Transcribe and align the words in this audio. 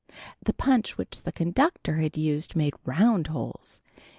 The 0.41 0.53
punch 0.53 0.97
which 0.97 1.21
the 1.21 1.31
conductor 1.31 1.97
had 1.97 2.17
used 2.17 2.55
made 2.55 2.73
round 2.85 3.27
holes. 3.27 3.81